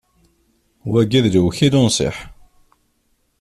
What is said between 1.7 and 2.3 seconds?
unṣiḥ.